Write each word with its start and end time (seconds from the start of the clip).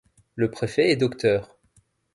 Le 0.35 0.49
préfet 0.49 0.89
est 0.89 0.95
Dr. 0.95 1.47